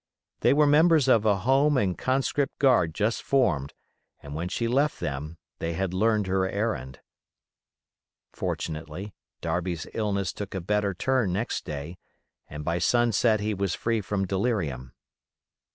They 0.39 0.51
were 0.51 0.65
members 0.65 1.07
of 1.07 1.27
a 1.27 1.37
home 1.45 1.77
and 1.77 1.95
conscript 1.95 2.57
guard 2.57 2.95
just 2.95 3.21
formed, 3.21 3.71
and 4.23 4.33
when 4.33 4.49
she 4.49 4.67
left 4.67 4.99
them 4.99 5.37
they 5.59 5.73
had 5.73 5.93
learned 5.93 6.25
her 6.25 6.49
errand. 6.49 7.01
Fortunately, 8.33 9.13
Darby's 9.41 9.85
illness 9.93 10.33
took 10.33 10.55
a 10.55 10.59
better 10.59 10.95
turn 10.95 11.31
next 11.33 11.65
day, 11.65 11.99
and 12.49 12.65
by 12.65 12.79
sunset 12.79 13.41
he 13.41 13.53
was 13.53 13.75
free 13.75 14.01
from 14.01 14.25
delirium. 14.25 14.91